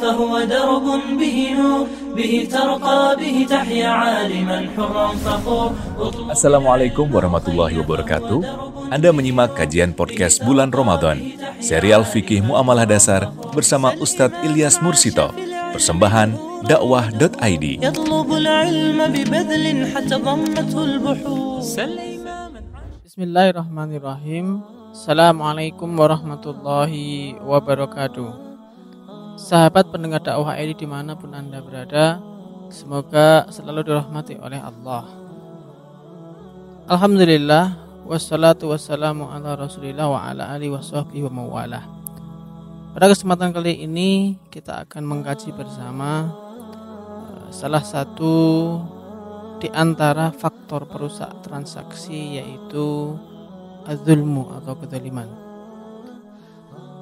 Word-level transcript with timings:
فهو 0.00 0.32
درب 0.44 0.86
به 1.20 1.36
نور 1.58 1.84
به 2.16 2.32
ترقى 2.52 3.02
به 3.20 3.36
تحيا 3.50 3.88
عالما 3.88 4.58
حرا 4.76 5.08
فخور 5.24 5.70
Assalamualaikum 6.32 7.06
warahmatullahi 7.08 7.76
wabarakatuh. 7.80 8.38
Anda 8.92 9.10
menyimak 9.10 9.56
kajian 9.58 9.92
podcast 9.96 10.40
bulan 10.46 10.70
Ramadan, 10.70 11.18
serial 11.58 12.06
fikih 12.06 12.44
muamalah 12.44 12.86
dasar 12.86 13.28
bersama 13.56 13.92
Ustadz 13.98 14.36
Ilyas 14.46 14.78
Mursito. 14.84 15.32
Persembahan 15.74 16.32
dakwah.id. 16.64 17.64
يطلب 17.84 18.28
العلم 18.32 18.98
ببذل 19.12 19.64
حتى 19.92 20.16
ضمته 20.16 20.78
البحور 20.84 21.60
Bismillahirrahmanirrahim. 23.06 24.60
Assalamualaikum 24.92 25.88
warahmatullahi 25.88 27.36
wabarakatuh. 27.40 28.49
Sahabat 29.41 29.89
pendengar 29.89 30.21
dakwah 30.21 30.53
ini 30.53 30.77
di 30.77 30.85
mana 30.85 31.17
pun 31.17 31.33
anda 31.33 31.65
berada, 31.65 32.21
semoga 32.69 33.49
selalu 33.49 33.89
dirahmati 33.89 34.37
oleh 34.37 34.61
Allah. 34.61 35.09
Alhamdulillah, 36.85 37.73
wassalatu 38.05 38.69
wassalamu 38.69 39.25
ala 39.33 39.57
rasulillah 39.57 40.05
wa 40.13 40.29
ala 40.29 40.53
alihi 40.53 40.69
wa 40.69 41.41
wa. 41.57 41.65
Pada 42.93 43.09
kesempatan 43.09 43.49
kali 43.49 43.81
ini 43.81 44.37
kita 44.53 44.85
akan 44.85 45.09
mengkaji 45.09 45.49
bersama 45.57 46.29
eh, 47.33 47.49
salah 47.49 47.81
satu 47.81 48.37
di 49.57 49.73
antara 49.73 50.29
faktor 50.37 50.85
perusak 50.85 51.41
transaksi 51.41 52.37
yaitu 52.37 53.17
azulmu 53.89 54.53
atau 54.61 54.77
kezaliman. 54.77 55.40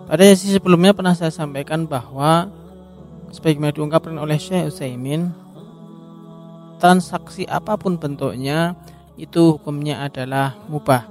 Pada 0.09 0.25
sesi 0.25 0.49
sebelumnya 0.49 0.89
pernah 0.97 1.13
saya 1.13 1.29
sampaikan 1.29 1.85
bahwa 1.85 2.49
sebagaimana 3.29 3.69
diungkapkan 3.69 4.17
oleh 4.17 4.41
Syekh 4.41 4.73
Utsaimin 4.73 5.29
transaksi 6.81 7.45
apa 7.45 7.77
pun 7.77 8.01
bentuknya 8.01 8.73
itu 9.21 9.61
hukumnya 9.61 10.01
adalah 10.01 10.57
mubah. 10.65 11.05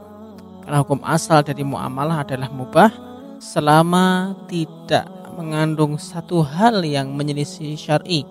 Karena 0.67 0.83
hukum 0.83 0.99
asal 1.07 1.47
dari 1.47 1.63
muamalah 1.63 2.27
adalah 2.27 2.51
mubah 2.51 2.91
selama 3.39 4.35
tidak 4.51 5.07
mengandung 5.39 5.95
satu 5.95 6.43
hal 6.43 6.83
yang 6.83 7.15
menyelisih 7.15 7.79
syar'i 7.79 8.27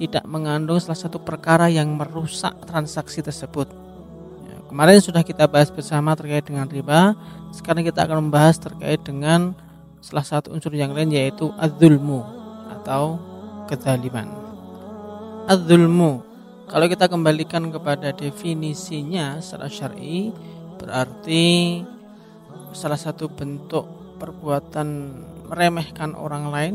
tidak 0.00 0.24
mengandung 0.24 0.80
salah 0.80 0.96
satu 0.96 1.20
perkara 1.20 1.68
yang 1.68 1.92
merusak 1.92 2.56
transaksi 2.64 3.20
tersebut. 3.20 3.68
Ya, 4.48 4.56
kemarin 4.72 5.04
sudah 5.04 5.20
kita 5.20 5.44
bahas 5.44 5.68
bersama 5.68 6.16
terkait 6.16 6.48
dengan 6.48 6.64
riba. 6.64 7.12
Sekarang 7.52 7.84
kita 7.84 8.08
akan 8.08 8.32
membahas 8.32 8.56
terkait 8.56 9.04
dengan 9.04 9.52
salah 10.02 10.26
satu 10.26 10.50
unsur 10.50 10.74
yang 10.74 10.90
lain 10.90 11.14
yaitu 11.14 11.54
adzulmu 11.54 12.26
atau 12.74 13.22
kezaliman. 13.70 14.26
Adzulmu 15.46 16.26
kalau 16.66 16.90
kita 16.90 17.06
kembalikan 17.06 17.70
kepada 17.70 18.10
definisinya 18.10 19.38
secara 19.38 19.70
syar'i 19.70 20.34
berarti 20.82 21.78
salah 22.74 22.98
satu 22.98 23.30
bentuk 23.30 23.86
perbuatan 24.18 24.88
meremehkan 25.46 26.18
orang 26.18 26.50
lain 26.50 26.74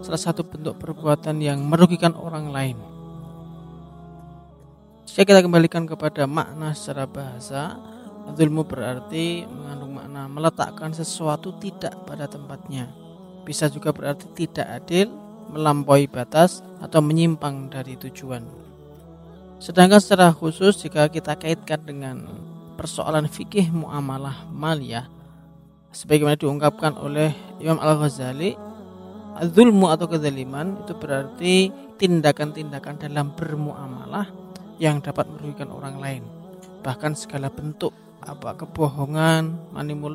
salah 0.00 0.20
satu 0.20 0.44
bentuk 0.48 0.80
perbuatan 0.80 1.44
yang 1.44 1.60
merugikan 1.60 2.16
orang 2.16 2.48
lain. 2.48 2.78
Jika 5.04 5.28
kita 5.28 5.44
kembalikan 5.44 5.84
kepada 5.84 6.24
makna 6.24 6.72
secara 6.72 7.04
bahasa, 7.04 7.76
zulmu 8.32 8.64
berarti 8.64 9.44
mengandung 9.44 9.83
meletakkan 10.26 10.92
sesuatu 10.92 11.54
tidak 11.60 11.94
pada 12.04 12.28
tempatnya. 12.28 12.90
Bisa 13.44 13.68
juga 13.68 13.92
berarti 13.92 14.28
tidak 14.32 14.84
adil, 14.84 15.12
melampaui 15.52 16.08
batas, 16.08 16.64
atau 16.80 17.04
menyimpang 17.04 17.68
dari 17.68 17.96
tujuan. 18.00 18.44
Sedangkan 19.60 20.00
secara 20.00 20.32
khusus 20.32 20.80
jika 20.80 21.08
kita 21.08 21.36
kaitkan 21.36 21.80
dengan 21.84 22.16
persoalan 22.76 23.28
fikih 23.28 23.70
muamalah 23.70 24.48
maliyah, 24.50 25.08
sebagaimana 25.94 26.36
diungkapkan 26.36 26.98
oleh 26.98 27.32
Imam 27.62 27.78
Al-Ghazali 27.78 28.74
Zulmu 29.34 29.90
atau 29.90 30.06
kezaliman 30.06 30.78
itu 30.86 30.94
berarti 30.94 31.54
tindakan-tindakan 31.98 33.02
dalam 33.02 33.34
bermuamalah 33.34 34.30
yang 34.78 35.02
dapat 35.02 35.26
merugikan 35.26 35.74
orang 35.74 35.98
lain. 35.98 36.22
Bahkan 36.86 37.18
segala 37.18 37.50
bentuk 37.50 37.90
apa 38.24 38.56
kebohongan, 38.56 39.72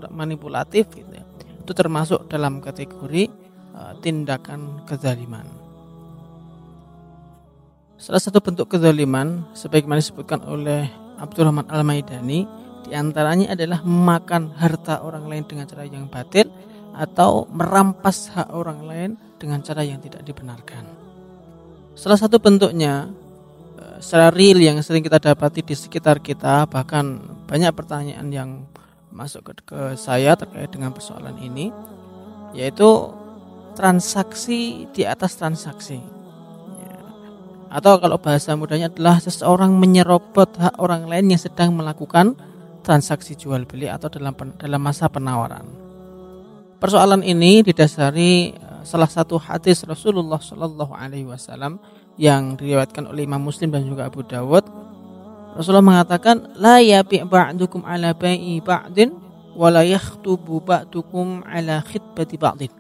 manipulatif 0.10 0.90
gitu 0.94 1.12
ya. 1.14 1.26
Itu 1.62 1.72
termasuk 1.78 2.26
dalam 2.28 2.60
kategori 2.60 3.30
uh, 3.78 3.94
tindakan 4.02 4.84
kezaliman. 4.90 5.46
Salah 8.00 8.24
satu 8.24 8.40
bentuk 8.40 8.72
kezaliman 8.72 9.44
sebagaimana 9.54 10.00
disebutkan 10.00 10.40
oleh 10.48 10.88
Abdurrahman 11.20 11.68
Al-Maidani 11.68 12.48
di 12.88 12.96
antaranya 12.96 13.54
adalah 13.54 13.84
memakan 13.84 14.56
harta 14.56 15.04
orang 15.04 15.28
lain 15.28 15.44
dengan 15.44 15.68
cara 15.68 15.84
yang 15.84 16.08
batil 16.08 16.48
atau 16.96 17.46
merampas 17.52 18.32
hak 18.34 18.50
orang 18.56 18.80
lain 18.88 19.10
dengan 19.36 19.60
cara 19.62 19.84
yang 19.84 20.00
tidak 20.00 20.24
dibenarkan. 20.24 20.88
Salah 21.94 22.16
satu 22.16 22.40
bentuknya 22.40 23.12
secara 24.00 24.32
real 24.32 24.58
yang 24.64 24.80
sering 24.80 25.04
kita 25.04 25.20
dapati 25.20 25.62
di 25.62 25.76
sekitar 25.76 26.24
kita 26.24 26.66
bahkan 26.72 27.20
banyak 27.46 27.76
pertanyaan 27.76 28.28
yang 28.32 28.50
masuk 29.12 29.52
ke, 29.52 29.52
ke 29.68 29.80
saya 30.00 30.40
terkait 30.40 30.72
dengan 30.72 30.96
persoalan 30.96 31.36
ini 31.44 31.70
yaitu 32.56 33.12
transaksi 33.76 34.88
di 34.96 35.04
atas 35.04 35.36
transaksi 35.36 36.00
ya. 36.80 37.00
atau 37.76 38.00
kalau 38.00 38.18
bahasa 38.18 38.56
mudahnya 38.56 38.88
adalah 38.90 39.20
seseorang 39.20 39.76
menyerobot 39.76 40.56
hak 40.58 40.80
orang 40.80 41.06
lain 41.06 41.36
yang 41.36 41.42
sedang 41.42 41.76
melakukan 41.76 42.40
transaksi 42.82 43.36
jual 43.36 43.68
beli 43.68 43.92
atau 43.92 44.08
dalam 44.08 44.34
dalam 44.58 44.82
masa 44.82 45.12
penawaran. 45.12 45.68
Persoalan 46.80 47.22
ini 47.28 47.60
didasari 47.60 48.56
eh, 48.56 48.82
salah 48.88 49.12
satu 49.12 49.36
hadis 49.36 49.84
Rasulullah 49.84 50.40
Shallallahu 50.40 50.96
Alaihi 50.96 51.28
Wasallam 51.28 51.78
yang 52.20 52.60
diriwayatkan 52.60 53.08
oleh 53.08 53.24
Imam 53.24 53.40
Muslim 53.40 53.72
dan 53.72 53.88
juga 53.88 54.12
Abu 54.12 54.28
Dawud. 54.28 54.68
Rasulullah 55.56 56.04
mengatakan, 56.04 56.52
la 56.60 56.84
yabi 56.84 57.24
ba'dukum 57.24 57.88
ala 57.88 58.12
bai'i 58.12 58.60
ba'din 58.60 59.16
wa 59.56 59.72
la 59.72 59.88
yakhtubu 59.88 60.60
ba'dukum 60.60 61.48
ala 61.48 61.80
khitbati 61.88 62.36
ba'din. 62.36 62.72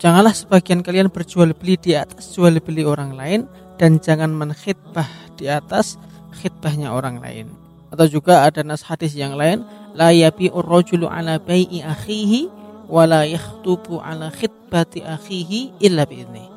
Janganlah 0.00 0.32
sebagian 0.32 0.80
kalian 0.80 1.12
berjual 1.12 1.52
beli 1.52 1.76
di 1.76 1.92
atas 1.92 2.32
jual 2.32 2.56
beli 2.62 2.86
orang 2.86 3.18
lain 3.18 3.44
dan 3.76 4.00
jangan 4.00 4.32
menkhidbah 4.32 5.36
di 5.36 5.50
atas 5.50 6.00
khidbahnya 6.40 6.88
orang 6.94 7.20
lain. 7.20 7.52
Atau 7.90 8.06
juga 8.08 8.46
ada 8.46 8.62
nas 8.62 8.86
hadis 8.86 9.12
yang 9.18 9.34
lain, 9.34 9.66
la 9.98 10.14
yabi'ur 10.14 10.64
rajulu 10.64 11.10
ala 11.10 11.36
bai'i 11.42 11.82
akhihi 11.82 12.48
wala 12.90 13.22
yakhtubu 13.26 14.02
ala 14.02 14.34
khitbati 14.34 15.06
akhihi 15.06 15.78
illa 15.82 16.02
bi'izni. 16.06 16.49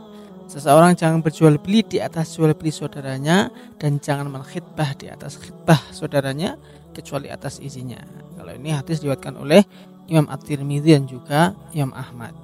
Seseorang 0.53 0.93
jangan 0.93 1.25
berjual 1.25 1.57
beli 1.57 1.81
di 1.81 1.97
atas 1.97 2.37
jual 2.37 2.53
beli 2.53 2.69
saudaranya 2.69 3.49
dan 3.81 3.97
jangan 3.97 4.29
menkhidbah 4.29 4.93
di 4.93 5.09
atas 5.09 5.41
khidbah 5.41 5.81
saudaranya 5.89 6.61
kecuali 6.93 7.25
atas 7.25 7.57
izinnya. 7.57 8.05
Kalau 8.37 8.53
ini 8.53 8.69
hadis 8.69 9.01
diriwayatkan 9.01 9.33
oleh 9.33 9.65
Imam 10.05 10.29
At-Tirmidzi 10.29 10.93
dan 10.93 11.09
juga 11.09 11.57
Imam 11.73 11.89
Ahmad. 11.97 12.37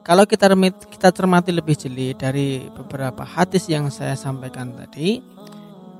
Kalau 0.00 0.24
kita 0.24 0.48
kita 0.88 1.12
cermati 1.12 1.52
lebih 1.52 1.76
jeli 1.76 2.16
dari 2.16 2.64
beberapa 2.72 3.20
hadis 3.20 3.68
yang 3.68 3.92
saya 3.92 4.16
sampaikan 4.16 4.72
tadi, 4.72 5.20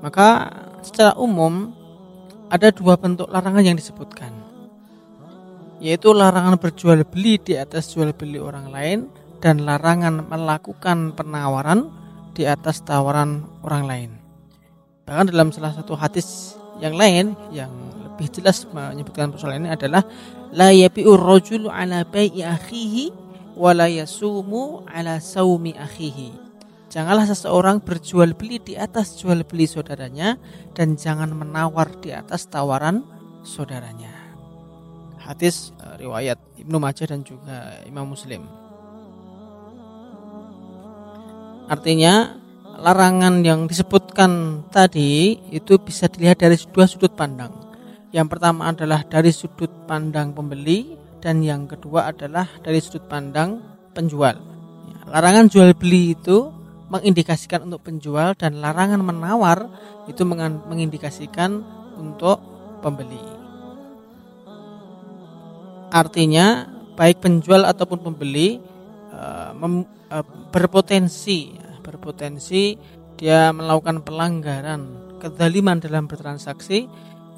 maka 0.01 0.49
secara 0.81 1.13
umum 1.21 1.77
ada 2.49 2.73
dua 2.73 2.97
bentuk 2.97 3.29
larangan 3.29 3.61
yang 3.61 3.77
disebutkan 3.77 4.33
yaitu 5.81 6.13
larangan 6.13 6.57
berjual 6.61 7.01
beli 7.05 7.41
di 7.41 7.57
atas 7.57 7.89
jual 7.89 8.13
beli 8.13 8.37
orang 8.37 8.69
lain 8.69 8.99
dan 9.41 9.65
larangan 9.65 10.23
melakukan 10.29 11.17
penawaran 11.17 11.89
di 12.31 12.47
atas 12.47 12.85
tawaran 12.85 13.43
orang 13.65 13.83
lain. 13.89 14.11
Bahkan 15.09 15.33
dalam 15.33 15.49
salah 15.49 15.73
satu 15.75 15.97
hadis 15.97 16.55
yang 16.79 16.95
lain 16.95 17.35
yang 17.51 17.73
lebih 18.05 18.29
jelas 18.31 18.63
menyebutkan 18.69 19.33
persoalan 19.33 19.67
ini 19.67 19.71
adalah 19.73 20.05
la 20.53 20.69
yabi'ur 20.71 21.19
rajulu 21.19 21.67
ala 21.67 22.05
bai'i 22.05 22.45
akhihi 22.45 23.11
wa 23.57 23.73
la 23.73 23.89
yasumu 23.89 24.85
ala 24.87 25.17
saumi 25.17 25.75
akhihi. 25.75 26.53
Janganlah 26.91 27.27
seseorang 27.27 27.81
berjual 27.81 28.35
beli 28.37 28.61
di 28.61 28.77
atas 28.77 29.17
jual 29.19 29.43
beli 29.47 29.65
saudaranya 29.65 30.37
dan 30.77 30.95
jangan 30.95 31.31
menawar 31.33 31.87
di 31.99 32.11
atas 32.11 32.47
tawaran 32.51 33.03
saudaranya 33.41 34.21
hadis 35.21 35.71
uh, 35.79 35.95
riwayat 35.95 36.35
Ibnu 36.57 36.77
Majah 36.81 37.07
dan 37.07 37.21
juga 37.23 37.79
Imam 37.85 38.09
Muslim. 38.09 38.60
Artinya 41.69 42.37
larangan 42.81 43.45
yang 43.45 43.69
disebutkan 43.69 44.63
tadi 44.73 45.37
itu 45.53 45.77
bisa 45.77 46.09
dilihat 46.09 46.41
dari 46.41 46.57
dua 46.57 46.89
sudut 46.89 47.13
pandang. 47.13 47.53
Yang 48.09 48.27
pertama 48.37 48.73
adalah 48.73 49.05
dari 49.05 49.29
sudut 49.29 49.69
pandang 49.85 50.33
pembeli 50.33 50.97
dan 51.21 51.45
yang 51.45 51.69
kedua 51.69 52.09
adalah 52.09 52.49
dari 52.65 52.81
sudut 52.81 53.05
pandang 53.05 53.61
penjual. 53.93 54.35
Ya, 54.89 54.99
larangan 55.13 55.47
jual 55.47 55.71
beli 55.77 56.17
itu 56.17 56.49
mengindikasikan 56.91 57.69
untuk 57.69 57.87
penjual 57.87 58.35
dan 58.35 58.59
larangan 58.59 58.99
menawar 58.99 59.69
itu 60.11 60.27
mengindikasikan 60.27 61.63
untuk 61.95 62.41
pembeli. 62.83 63.21
Artinya 65.91 66.67
baik 66.99 67.23
penjual 67.23 67.63
ataupun 67.63 67.99
pembeli 68.03 68.59
mem, 69.55 69.87
uh, 70.11 70.25
berpotensi 70.51 71.55
ya, 71.55 71.79
berpotensi 71.79 72.75
dia 73.15 73.55
melakukan 73.55 74.03
pelanggaran 74.03 74.81
kezaliman 75.21 75.79
dalam 75.79 76.09
bertransaksi 76.09 76.89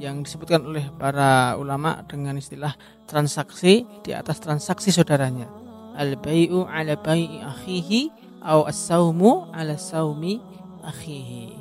yang 0.01 0.25
disebutkan 0.25 0.65
oleh 0.65 0.89
para 0.97 1.53
ulama 1.59 2.01
dengan 2.09 2.39
istilah 2.39 2.73
transaksi 3.05 3.85
di 4.01 4.11
atas 4.15 4.41
transaksi 4.41 4.89
saudaranya. 4.89 5.45
Al-bai'u 5.93 6.65
ala 6.65 6.97
bai'i 6.97 7.37
akhihi 7.43 8.01
au 8.41 8.65
as-saumu 8.65 9.53
ala 9.53 9.77
saumi 9.77 10.41
akhihi. 10.81 11.53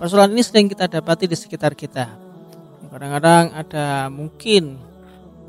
Persoalan 0.00 0.32
ini 0.34 0.42
sering 0.42 0.66
kita 0.72 0.88
dapati 0.88 1.28
di 1.28 1.36
sekitar 1.36 1.76
kita. 1.76 2.08
Kadang-kadang 2.88 3.56
ada 3.56 4.12
mungkin 4.12 4.76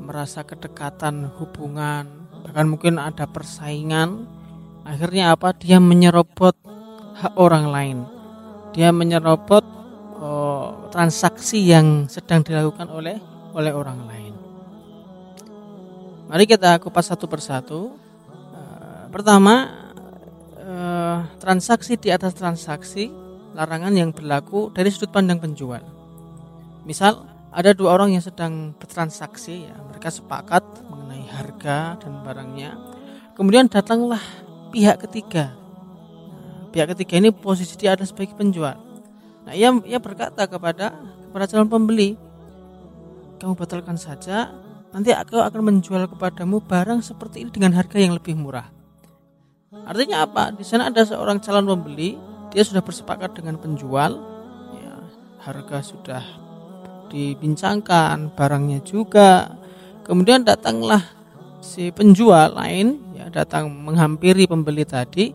merasa 0.00 0.48
kedekatan 0.48 1.28
hubungan, 1.40 2.30
bahkan 2.44 2.64
mungkin 2.68 2.96
ada 2.96 3.28
persaingan. 3.28 4.24
Akhirnya 4.84 5.32
apa? 5.32 5.56
Dia 5.56 5.80
menyerobot 5.80 6.54
hak 7.16 7.34
orang 7.40 7.72
lain. 7.72 7.98
Dia 8.76 8.92
menyerobot 8.92 9.64
oh, 10.20 10.92
transaksi 10.92 11.64
yang 11.64 12.06
sedang 12.06 12.44
dilakukan 12.44 12.92
oleh 12.92 13.16
oleh 13.56 13.72
orang 13.72 14.00
lain. 14.04 14.34
Mari 16.28 16.44
kita 16.44 16.76
kupas 16.80 17.08
satu 17.08 17.24
persatu. 17.28 17.96
Uh, 18.52 19.06
pertama, 19.08 19.72
uh, 20.58 21.24
transaksi 21.38 21.94
di 22.00 22.10
atas 22.10 22.34
transaksi 22.34 23.08
larangan 23.54 23.94
yang 23.94 24.10
berlaku 24.10 24.74
dari 24.74 24.90
sudut 24.90 25.14
pandang 25.14 25.38
penjual. 25.38 25.80
Misal 26.82 27.22
ada 27.54 27.70
dua 27.70 27.94
orang 27.94 28.18
yang 28.18 28.24
sedang 28.24 28.74
bertransaksi 28.74 29.70
ya, 29.70 29.76
mereka 29.86 30.10
sepakat 30.10 30.66
mengenai 30.90 31.24
harga 31.30 31.94
dan 32.02 32.12
barangnya. 32.26 32.74
Kemudian 33.38 33.70
datanglah 33.70 34.20
pihak 34.74 35.06
ketiga. 35.06 35.54
Nah, 35.54 36.66
pihak 36.74 36.90
ketiga 36.98 37.22
ini 37.22 37.30
posisi 37.30 37.78
dia 37.78 37.94
ada 37.94 38.02
sebagai 38.02 38.34
penjual. 38.34 38.74
Nah, 39.46 39.54
ia, 39.54 39.70
ia 39.86 40.02
berkata 40.02 40.50
kepada 40.50 40.90
kepada 41.30 41.46
calon 41.46 41.70
pembeli, 41.70 42.18
kamu 43.38 43.54
batalkan 43.54 43.94
saja, 43.94 44.50
nanti 44.90 45.14
aku 45.14 45.38
akan 45.38 45.62
menjual 45.62 46.10
kepadamu 46.10 46.58
barang 46.62 47.06
seperti 47.06 47.46
ini 47.46 47.50
dengan 47.54 47.78
harga 47.78 47.98
yang 48.02 48.18
lebih 48.18 48.34
murah. 48.34 48.66
Artinya 49.84 50.26
apa? 50.26 50.54
Di 50.54 50.62
sana 50.66 50.90
ada 50.90 51.02
seorang 51.02 51.38
calon 51.42 51.66
pembeli, 51.66 52.18
dia 52.54 52.62
sudah 52.62 52.82
bersepakat 52.82 53.34
dengan 53.34 53.58
penjual, 53.58 54.16
ya, 54.78 54.94
harga 55.42 55.78
sudah 55.82 56.24
dibincangkan, 57.10 58.32
barangnya 58.32 58.80
juga. 58.86 59.58
Kemudian 60.06 60.46
datanglah 60.46 61.04
si 61.60 61.92
penjual 61.92 62.54
lain, 62.56 63.03
datang 63.34 63.66
menghampiri 63.66 64.46
pembeli 64.46 64.86
tadi, 64.86 65.34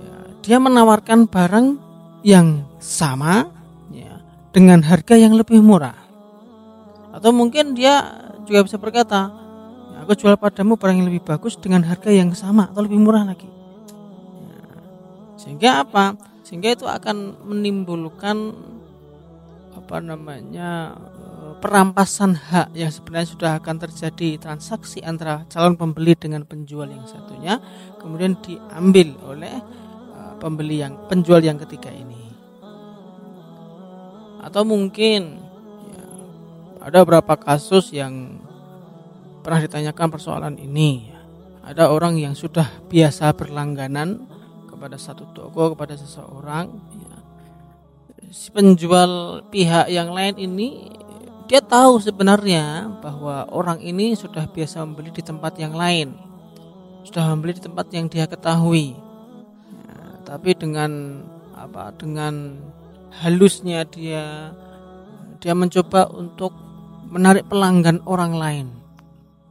ya, 0.00 0.16
dia 0.40 0.56
menawarkan 0.56 1.28
barang 1.28 1.66
yang 2.24 2.64
sama 2.80 3.44
ya, 3.92 4.24
dengan 4.56 4.80
harga 4.80 5.20
yang 5.20 5.36
lebih 5.36 5.60
murah. 5.60 6.00
Atau 7.12 7.36
mungkin 7.36 7.76
dia 7.76 8.00
juga 8.48 8.64
bisa 8.64 8.80
berkata, 8.80 9.28
ya, 9.92 10.08
aku 10.08 10.16
jual 10.16 10.40
padamu 10.40 10.80
barang 10.80 10.96
yang 11.04 11.08
lebih 11.12 11.20
bagus 11.28 11.60
dengan 11.60 11.84
harga 11.84 12.08
yang 12.08 12.32
sama 12.32 12.72
atau 12.72 12.80
lebih 12.80 12.96
murah 12.96 13.28
lagi. 13.28 13.44
Ya, 14.40 14.60
sehingga 15.36 15.84
apa? 15.84 16.16
Sehingga 16.48 16.72
itu 16.72 16.88
akan 16.88 17.44
menimbulkan 17.44 18.56
apa 19.76 20.02
namanya 20.02 20.96
perampasan 21.60 22.34
hak 22.34 22.72
yang 22.72 22.88
sebenarnya 22.88 23.28
sudah 23.28 23.50
akan 23.60 23.76
terjadi 23.76 24.40
transaksi 24.40 25.04
antara 25.04 25.44
calon 25.52 25.76
pembeli 25.76 26.16
dengan 26.16 26.48
penjual 26.48 26.88
yang 26.88 27.04
satunya 27.04 27.60
kemudian 28.00 28.40
diambil 28.40 29.12
oleh 29.28 29.60
pembeli 30.40 30.80
yang 30.80 30.96
penjual 31.06 31.44
yang 31.44 31.60
ketiga 31.60 31.92
ini 31.92 32.32
atau 34.40 34.64
mungkin 34.64 35.36
ya, 35.92 36.04
ada 36.88 37.04
beberapa 37.04 37.36
kasus 37.36 37.92
yang 37.92 38.40
pernah 39.44 39.60
ditanyakan 39.60 40.08
persoalan 40.08 40.56
ini 40.56 41.12
ada 41.60 41.92
orang 41.92 42.16
yang 42.16 42.32
sudah 42.32 42.66
biasa 42.88 43.36
berlangganan 43.36 44.24
kepada 44.64 44.96
satu 44.96 45.28
toko 45.36 45.76
kepada 45.76 45.92
seseorang 45.92 46.72
ya. 46.96 47.16
si 48.32 48.48
penjual 48.48 49.44
pihak 49.52 49.92
yang 49.92 50.08
lain 50.16 50.40
ini 50.40 50.88
dia 51.50 51.58
tahu 51.58 51.98
sebenarnya 51.98 52.86
bahwa 53.02 53.42
orang 53.50 53.82
ini 53.82 54.14
sudah 54.14 54.46
biasa 54.46 54.86
membeli 54.86 55.10
di 55.10 55.18
tempat 55.18 55.58
yang 55.58 55.74
lain. 55.74 56.14
Sudah 57.02 57.26
membeli 57.26 57.58
di 57.58 57.62
tempat 57.66 57.90
yang 57.90 58.06
dia 58.06 58.30
ketahui. 58.30 58.94
Tapi 60.22 60.54
dengan 60.54 61.26
apa 61.58 61.90
dengan 61.98 62.54
halusnya 63.10 63.82
dia 63.82 64.54
dia 65.42 65.54
mencoba 65.58 66.06
untuk 66.14 66.54
menarik 67.10 67.50
pelanggan 67.50 67.98
orang 68.06 68.38
lain 68.38 68.66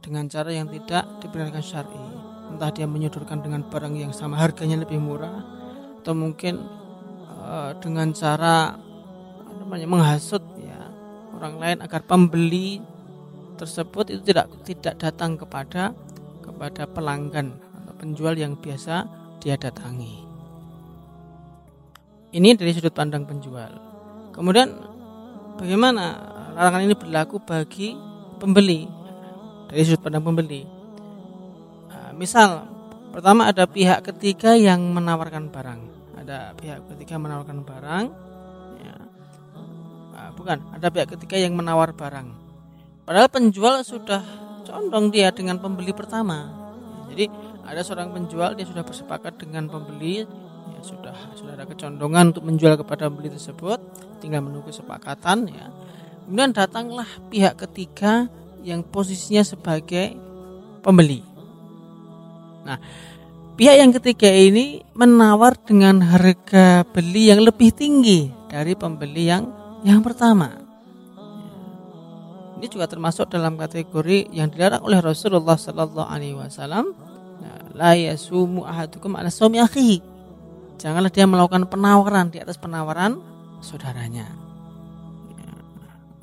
dengan 0.00 0.24
cara 0.32 0.56
yang 0.56 0.72
tidak 0.72 1.04
dibenarkan 1.20 1.60
syar'i. 1.60 2.04
Entah 2.48 2.72
dia 2.72 2.88
menyodorkan 2.88 3.44
dengan 3.44 3.60
barang 3.68 3.92
yang 3.92 4.16
sama 4.16 4.40
harganya 4.40 4.80
lebih 4.80 4.96
murah 4.96 5.44
atau 6.00 6.16
mungkin 6.16 6.64
uh, 7.44 7.76
dengan 7.76 8.16
cara 8.16 8.80
namanya 9.60 9.84
menghasut 9.84 10.40
orang 11.40 11.56
lain 11.56 11.78
agar 11.80 12.04
pembeli 12.04 12.84
tersebut 13.56 14.12
itu 14.12 14.20
tidak 14.28 14.52
tidak 14.68 14.94
datang 15.00 15.40
kepada 15.40 15.96
kepada 16.44 16.84
pelanggan 16.84 17.56
atau 17.56 17.96
penjual 17.96 18.36
yang 18.36 18.60
biasa 18.60 19.08
dia 19.40 19.56
datangi. 19.56 20.28
Ini 22.30 22.54
dari 22.54 22.70
sudut 22.76 22.92
pandang 22.92 23.24
penjual. 23.24 23.72
Kemudian 24.36 24.68
bagaimana 25.56 26.20
larangan 26.54 26.84
ini 26.84 26.94
berlaku 26.94 27.40
bagi 27.40 27.96
pembeli 28.36 28.84
dari 29.72 29.80
sudut 29.82 30.04
pandang 30.04 30.22
pembeli? 30.22 30.62
Nah, 31.88 32.12
misal 32.14 32.68
pertama 33.10 33.48
ada 33.48 33.64
pihak 33.64 34.04
ketiga 34.04 34.54
yang 34.54 34.92
menawarkan 34.92 35.48
barang. 35.48 35.80
Ada 36.20 36.52
pihak 36.54 36.84
ketiga 36.94 37.16
menawarkan 37.16 37.64
barang. 37.64 38.29
Bukan, 40.34 40.58
ada 40.74 40.86
pihak 40.88 41.16
ketiga 41.16 41.36
yang 41.38 41.54
menawar 41.54 41.94
barang. 41.94 42.28
Padahal 43.04 43.28
penjual 43.28 43.82
sudah 43.82 44.22
condong 44.64 45.10
dia 45.10 45.34
dengan 45.34 45.58
pembeli 45.58 45.90
pertama. 45.90 46.50
Jadi 47.10 47.26
ada 47.66 47.80
seorang 47.86 48.10
penjual 48.10 48.54
dia 48.58 48.66
sudah 48.66 48.82
bersepakat 48.82 49.38
dengan 49.38 49.70
pembeli 49.70 50.26
ya 50.70 50.82
sudah 50.82 51.16
sudah 51.36 51.52
ada 51.54 51.64
kecondongan 51.68 52.32
untuk 52.34 52.44
menjual 52.48 52.74
kepada 52.80 53.06
pembeli 53.06 53.30
tersebut 53.32 53.78
tinggal 54.18 54.44
menunggu 54.44 54.72
kesepakatan 54.72 55.48
ya 55.52 55.68
kemudian 56.24 56.52
datanglah 56.56 57.08
pihak 57.28 57.56
ketiga 57.60 58.28
yang 58.64 58.84
posisinya 58.84 59.44
sebagai 59.44 60.16
pembeli 60.80 61.20
nah 62.64 62.80
pihak 63.56 63.76
yang 63.76 63.92
ketiga 63.92 64.28
ini 64.32 64.84
menawar 64.96 65.56
dengan 65.60 66.00
harga 66.00 66.84
beli 66.88 67.28
yang 67.32 67.44
lebih 67.44 67.72
tinggi 67.76 68.32
dari 68.48 68.72
pembeli 68.72 69.24
yang 69.28 69.44
yang 69.86 70.00
pertama 70.04 70.66
ini 72.60 72.68
juga 72.68 72.84
termasuk 72.84 73.32
dalam 73.32 73.56
kategori 73.56 74.28
yang 74.36 74.52
dilarang 74.52 74.84
oleh 74.84 75.00
Rasulullah 75.00 75.56
Sallallahu 75.56 76.08
Alaihi 76.08 76.36
Wasallam 76.36 76.92
la 77.72 77.96
yasumu 77.96 78.66
ahadukum 78.66 79.16
ala 79.16 79.32
akhihi 79.32 80.02
janganlah 80.80 81.12
dia 81.12 81.28
melakukan 81.28 81.68
penawaran 81.68 82.32
di 82.32 82.40
atas 82.40 82.56
penawaran 82.56 83.20
saudaranya. 83.60 84.26
Ya. 85.36 85.52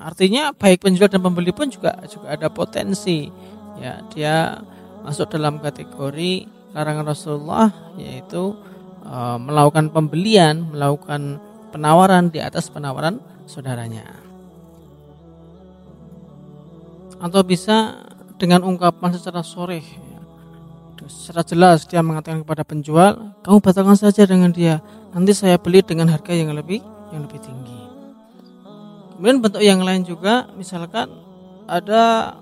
Artinya 0.02 0.50
baik 0.50 0.82
penjual 0.82 1.06
dan 1.06 1.22
pembeli 1.22 1.54
pun 1.54 1.70
juga 1.70 1.94
juga 2.10 2.34
ada 2.34 2.50
potensi. 2.50 3.30
Ya, 3.78 4.02
dia 4.10 4.58
masuk 5.06 5.30
dalam 5.30 5.62
kategori 5.62 6.50
larangan 6.74 7.06
Rasulullah 7.06 7.70
yaitu 7.94 8.58
e, 9.06 9.16
melakukan 9.38 9.94
pembelian, 9.94 10.74
melakukan 10.74 11.38
penawaran 11.70 12.34
di 12.34 12.42
atas 12.42 12.66
penawaran 12.66 13.22
saudaranya. 13.48 14.04
Atau 17.18 17.42
bisa 17.42 18.04
dengan 18.38 18.62
ungkapan 18.62 19.16
secara 19.16 19.42
soreh 19.42 19.82
secara 21.08 21.40
jelas 21.40 21.88
dia 21.88 22.04
mengatakan 22.04 22.44
kepada 22.44 22.62
penjual, 22.62 23.32
kamu 23.40 23.58
batalkan 23.64 23.96
saja 23.96 24.28
dengan 24.28 24.52
dia. 24.52 24.84
Nanti 25.16 25.32
saya 25.32 25.56
beli 25.56 25.80
dengan 25.80 26.12
harga 26.12 26.36
yang 26.36 26.52
lebih 26.52 26.84
yang 27.10 27.24
lebih 27.24 27.40
tinggi. 27.40 27.80
Kemudian 29.16 29.40
bentuk 29.42 29.62
yang 29.64 29.80
lain 29.82 30.04
juga, 30.04 30.46
misalkan 30.54 31.10
ada 31.66 32.36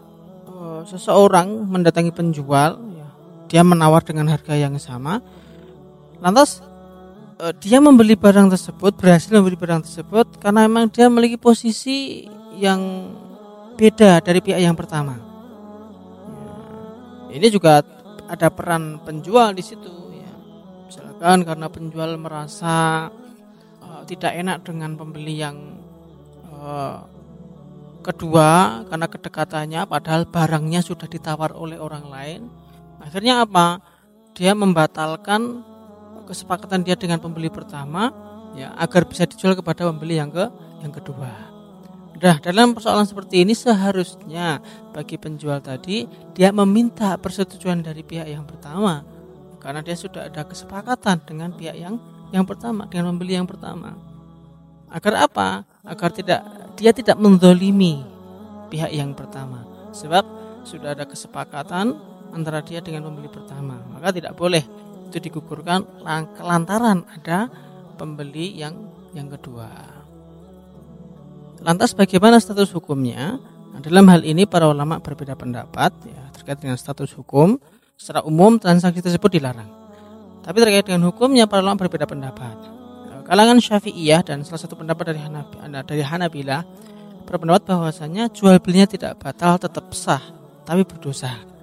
uh, 0.50 0.82
seseorang 0.84 1.64
mendatangi 1.64 2.12
penjual, 2.12 2.76
ya, 2.92 3.08
dia 3.48 3.62
menawar 3.62 4.02
dengan 4.02 4.28
harga 4.28 4.58
yang 4.58 4.76
sama 4.76 5.22
lantas 6.20 6.64
uh, 7.40 7.52
dia 7.56 7.78
membeli 7.78 8.16
barang 8.16 8.52
tersebut 8.52 8.96
berhasil 8.96 9.30
membeli 9.32 9.56
barang 9.58 9.84
tersebut 9.84 10.40
karena 10.40 10.64
memang 10.68 10.88
dia 10.88 11.08
memiliki 11.08 11.36
posisi 11.36 12.24
yang 12.56 13.12
beda 13.76 14.24
dari 14.24 14.40
pihak 14.40 14.60
yang 14.60 14.76
pertama. 14.76 15.20
Ya, 17.28 17.36
ini 17.36 17.48
juga 17.52 17.84
ada 18.26 18.48
peran 18.48 19.04
penjual 19.04 19.52
di 19.52 19.62
situ 19.62 19.92
ya. 20.16 20.32
Misalkan 20.88 21.44
karena 21.44 21.66
penjual 21.68 22.16
merasa 22.16 23.08
uh, 23.84 24.02
tidak 24.08 24.32
enak 24.32 24.64
dengan 24.64 24.96
pembeli 24.96 25.36
yang 25.36 25.76
uh, 26.48 27.04
kedua 28.00 28.82
karena 28.86 29.06
kedekatannya 29.10 29.80
padahal 29.90 30.30
barangnya 30.30 30.80
sudah 30.80 31.10
ditawar 31.10 31.52
oleh 31.52 31.76
orang 31.76 32.06
lain. 32.08 32.40
Akhirnya 33.02 33.44
apa? 33.44 33.78
Dia 34.36 34.52
membatalkan 34.52 35.75
kesepakatan 36.26 36.82
dia 36.82 36.98
dengan 36.98 37.22
pembeli 37.22 37.48
pertama 37.48 38.10
ya 38.58 38.74
agar 38.76 39.06
bisa 39.06 39.24
dijual 39.24 39.54
kepada 39.54 39.86
pembeli 39.86 40.18
yang 40.18 40.28
ke 40.28 40.50
yang 40.82 40.92
kedua. 40.92 41.30
Nah, 42.16 42.40
dalam 42.40 42.72
persoalan 42.72 43.04
seperti 43.04 43.44
ini 43.44 43.52
seharusnya 43.52 44.64
bagi 44.96 45.20
penjual 45.20 45.60
tadi 45.60 46.08
dia 46.32 46.48
meminta 46.48 47.14
persetujuan 47.20 47.84
dari 47.84 48.00
pihak 48.00 48.24
yang 48.24 48.48
pertama 48.48 49.04
karena 49.60 49.84
dia 49.84 49.92
sudah 49.92 50.32
ada 50.32 50.42
kesepakatan 50.48 51.20
dengan 51.28 51.52
pihak 51.52 51.76
yang 51.76 52.00
yang 52.32 52.48
pertama 52.48 52.88
dengan 52.88 53.12
pembeli 53.14 53.36
yang 53.36 53.44
pertama. 53.44 53.94
Agar 54.88 55.28
apa? 55.28 55.68
Agar 55.84 56.10
tidak 56.10 56.40
dia 56.80 56.90
tidak 56.96 57.20
mendolimi 57.20 58.00
pihak 58.72 58.90
yang 58.96 59.12
pertama. 59.12 59.62
Sebab 59.92 60.24
sudah 60.64 60.96
ada 60.96 61.04
kesepakatan 61.04 61.94
antara 62.32 62.64
dia 62.64 62.80
dengan 62.80 63.06
pembeli 63.06 63.28
pertama, 63.30 63.78
maka 63.92 64.10
tidak 64.10 64.34
boleh 64.34 64.64
itu 65.08 65.18
digugurkan 65.22 65.86
lantaran 66.40 67.06
ada 67.08 67.48
pembeli 67.96 68.58
yang 68.58 68.74
yang 69.16 69.32
kedua. 69.32 69.68
Lantas 71.64 71.96
bagaimana 71.96 72.36
status 72.36 72.68
hukumnya? 72.76 73.40
Nah, 73.72 73.80
dalam 73.80 74.06
hal 74.12 74.22
ini 74.22 74.44
para 74.44 74.68
ulama 74.68 75.00
berbeda 75.00 75.34
pendapat 75.34 75.92
ya 76.04 76.22
terkait 76.36 76.60
dengan 76.60 76.76
status 76.76 77.10
hukum. 77.16 77.56
Secara 77.96 78.20
umum 78.28 78.60
transaksi 78.60 79.00
tersebut 79.00 79.40
dilarang. 79.40 79.72
Tapi 80.44 80.56
terkait 80.60 80.84
dengan 80.84 81.08
hukumnya 81.08 81.48
para 81.48 81.64
ulama 81.64 81.80
berbeda 81.80 82.04
pendapat. 82.04 82.76
Kalangan 83.24 83.58
Syafi'iyah 83.58 84.22
dan 84.22 84.46
salah 84.46 84.62
satu 84.62 84.78
pendapat 84.78 85.10
dari 85.10 85.18
Hanabi, 85.18 85.58
dari 85.82 86.04
Hanabilah 86.04 86.62
berpendapat 87.26 87.66
bahwasanya 87.66 88.30
jual 88.30 88.54
belinya 88.62 88.86
tidak 88.86 89.18
batal 89.18 89.58
tetap 89.58 89.90
sah 89.90 90.22
tapi 90.62 90.86
berdosa. 90.86 91.55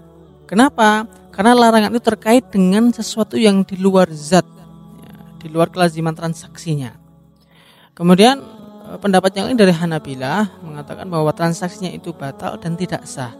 Kenapa? 0.43 1.07
Karena 1.33 1.57
larangan 1.57 1.89
itu 1.95 2.03
terkait 2.03 2.45
dengan 2.53 2.93
sesuatu 2.93 3.39
yang 3.39 3.65
di 3.65 3.79
luar 3.79 4.05
zat, 4.13 4.45
ya, 5.01 5.15
di 5.41 5.47
luar 5.49 5.73
kelaziman 5.73 6.13
transaksinya. 6.13 6.93
Kemudian 7.97 8.37
eh, 8.91 8.97
pendapat 9.01 9.33
yang 9.33 9.49
lain 9.49 9.57
dari 9.57 9.73
Hanabilah 9.73 10.61
mengatakan 10.61 11.09
bahwa 11.09 11.33
transaksinya 11.33 11.89
itu 11.89 12.13
batal 12.13 12.61
dan 12.61 12.77
tidak 12.77 13.07
sah. 13.09 13.33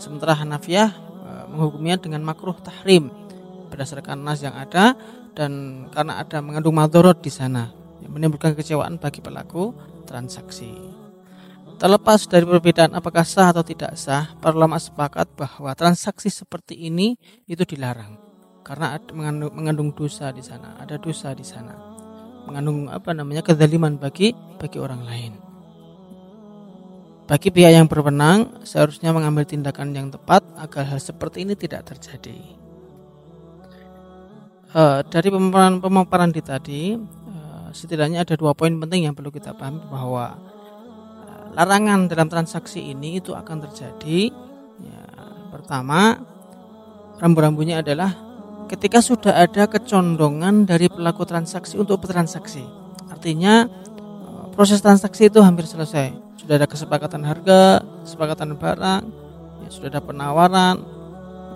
Sementara 0.00 0.34
Hanafiyah 0.34 0.90
eh, 1.26 1.44
menghukumnya 1.52 2.02
dengan 2.02 2.26
makruh 2.26 2.56
tahrim 2.58 3.12
berdasarkan 3.70 4.18
nas 4.18 4.42
yang 4.42 4.56
ada 4.58 4.98
dan 5.38 5.86
karena 5.94 6.18
ada 6.18 6.42
mengandung 6.42 6.74
madorot 6.74 7.22
di 7.22 7.30
sana 7.30 7.70
yang 8.02 8.10
menimbulkan 8.10 8.58
kecewaan 8.58 8.98
bagi 8.98 9.22
pelaku 9.22 9.70
transaksi. 10.10 10.74
Terlepas 11.80 12.28
dari 12.28 12.44
perbedaan 12.44 12.92
apakah 12.92 13.24
sah 13.24 13.56
atau 13.56 13.64
tidak 13.64 13.96
sah, 13.96 14.36
para 14.36 14.52
ulama 14.52 14.76
sepakat 14.76 15.32
bahwa 15.32 15.72
transaksi 15.72 16.28
seperti 16.28 16.76
ini 16.76 17.16
itu 17.48 17.64
dilarang 17.64 18.30
karena 18.60 19.00
mengandung, 19.16 19.52
mengandung 19.56 19.90
dosa 19.96 20.30
di 20.30 20.44
sana, 20.44 20.76
ada 20.76 21.00
dosa 21.00 21.32
di 21.32 21.42
sana. 21.42 21.74
Mengandung 22.44 22.92
apa 22.92 23.16
namanya 23.16 23.40
kezaliman 23.40 23.96
bagi 23.96 24.36
bagi 24.60 24.78
orang 24.78 25.02
lain. 25.08 25.32
Bagi 27.24 27.48
pihak 27.54 27.72
yang 27.72 27.86
berwenang 27.86 28.66
seharusnya 28.66 29.14
mengambil 29.14 29.46
tindakan 29.46 29.94
yang 29.94 30.10
tepat 30.10 30.42
agar 30.58 30.84
hal 30.86 31.00
seperti 31.00 31.46
ini 31.46 31.54
tidak 31.54 31.86
terjadi. 31.88 32.38
Uh, 34.70 35.02
dari 35.06 35.34
pemaparan 35.34 35.82
pemaparan 35.82 36.30
di 36.30 36.42
tadi, 36.42 36.94
uh, 36.94 37.74
setidaknya 37.74 38.22
ada 38.22 38.38
dua 38.38 38.54
poin 38.54 38.70
penting 38.78 39.10
yang 39.10 39.14
perlu 39.18 39.34
kita 39.34 39.50
pahami 39.54 39.82
bahwa 39.90 40.49
larangan 41.54 42.06
dalam 42.06 42.30
transaksi 42.30 42.92
ini 42.92 43.18
itu 43.18 43.34
akan 43.34 43.66
terjadi. 43.68 44.30
Ya, 44.80 45.02
pertama 45.52 46.20
rambu-rambunya 47.20 47.84
adalah 47.84 48.16
ketika 48.70 49.02
sudah 49.02 49.34
ada 49.34 49.68
kecondongan 49.68 50.64
dari 50.64 50.88
pelaku 50.88 51.26
transaksi 51.28 51.76
untuk 51.76 52.00
bertransaksi 52.00 52.64
artinya 53.12 53.68
eh, 53.68 54.44
proses 54.56 54.80
transaksi 54.80 55.28
itu 55.28 55.44
hampir 55.44 55.68
selesai. 55.68 56.16
Sudah 56.40 56.56
ada 56.56 56.64
kesepakatan 56.64 57.20
harga 57.28 57.84
kesepakatan 58.08 58.56
barang 58.56 59.02
ya, 59.66 59.68
sudah 59.68 59.88
ada 59.92 60.00
penawaran. 60.00 60.76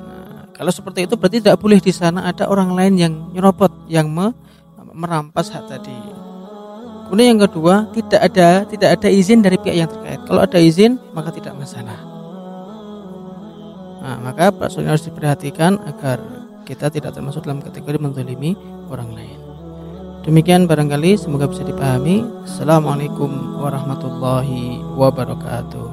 Nah, 0.04 0.52
kalau 0.52 0.68
seperti 0.68 1.08
itu 1.08 1.16
berarti 1.16 1.40
tidak 1.40 1.56
boleh 1.56 1.80
di 1.80 1.94
sana 1.94 2.28
ada 2.28 2.44
orang 2.52 2.76
lain 2.76 2.94
yang 3.00 3.14
nyerobot 3.32 3.72
yang 3.88 4.12
me, 4.12 4.36
merampas 4.92 5.48
hak 5.48 5.64
tadi 5.72 6.23
Kemudian 7.14 7.38
yang 7.38 7.46
kedua, 7.46 7.86
tidak 7.94 8.26
ada 8.26 8.66
tidak 8.66 8.98
ada 8.98 9.06
izin 9.06 9.38
dari 9.38 9.54
pihak 9.54 9.76
yang 9.78 9.86
terkait. 9.86 10.18
Kalau 10.26 10.42
ada 10.42 10.58
izin, 10.58 10.98
maka 11.14 11.30
tidak 11.30 11.54
masalah. 11.54 11.94
Nah, 14.02 14.18
maka 14.18 14.50
persoalan 14.50 14.90
harus 14.90 15.06
diperhatikan 15.06 15.78
agar 15.86 16.18
kita 16.66 16.90
tidak 16.90 17.14
termasuk 17.14 17.46
dalam 17.46 17.62
kategori 17.62 18.02
menzalimi 18.02 18.58
orang 18.90 19.14
lain. 19.14 19.38
Demikian 20.26 20.66
barangkali 20.66 21.14
semoga 21.14 21.46
bisa 21.46 21.62
dipahami. 21.62 22.26
Assalamualaikum 22.50 23.62
warahmatullahi 23.62 24.82
wabarakatuh. 24.98 25.86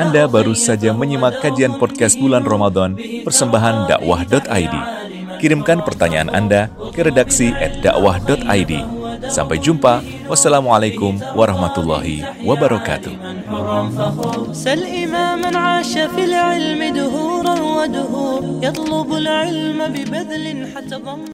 Anda 0.00 0.24
baru 0.24 0.56
saja 0.56 0.96
menyimak 0.96 1.44
kajian 1.44 1.76
podcast 1.76 2.16
bulan 2.16 2.40
Ramadan 2.48 2.96
persembahan 3.28 3.84
dakwah.id. 3.84 4.97
Kirimkan 5.38 5.86
pertanyaan 5.86 6.30
Anda 6.34 6.68
ke 6.90 7.06
redaksi 7.06 7.54
@dakwah.id. 7.82 8.72
Sampai 9.26 9.58
jumpa. 9.58 10.02
Wassalamualaikum 10.28 11.18
warahmatullahi 11.34 12.22
wabarakatuh. 12.44 13.14